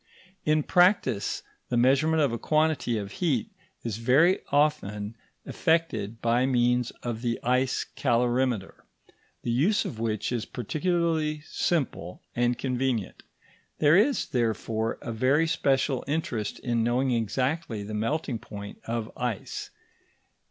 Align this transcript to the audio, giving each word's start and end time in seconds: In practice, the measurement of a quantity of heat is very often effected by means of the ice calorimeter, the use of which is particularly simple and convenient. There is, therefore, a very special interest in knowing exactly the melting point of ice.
In 0.45 0.63
practice, 0.63 1.43
the 1.69 1.77
measurement 1.77 2.23
of 2.23 2.31
a 2.31 2.39
quantity 2.39 2.97
of 2.97 3.11
heat 3.11 3.51
is 3.83 3.97
very 3.97 4.39
often 4.51 5.15
effected 5.45 6.19
by 6.23 6.47
means 6.47 6.89
of 7.03 7.21
the 7.21 7.39
ice 7.43 7.85
calorimeter, 7.95 8.83
the 9.43 9.51
use 9.51 9.85
of 9.85 9.99
which 9.99 10.31
is 10.31 10.45
particularly 10.45 11.41
simple 11.45 12.19
and 12.35 12.57
convenient. 12.57 13.21
There 13.77 13.95
is, 13.95 14.25
therefore, 14.25 14.97
a 15.03 15.11
very 15.11 15.45
special 15.45 16.03
interest 16.07 16.57
in 16.57 16.83
knowing 16.83 17.11
exactly 17.11 17.83
the 17.83 17.93
melting 17.93 18.39
point 18.39 18.79
of 18.85 19.11
ice. 19.15 19.69